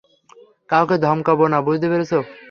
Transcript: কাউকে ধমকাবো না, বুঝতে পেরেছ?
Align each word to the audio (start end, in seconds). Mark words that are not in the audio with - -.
কাউকে 0.69 0.95
ধমকাবো 1.03 1.45
না, 1.51 1.57
বুঝতে 1.67 1.87
পেরেছ? 1.91 2.11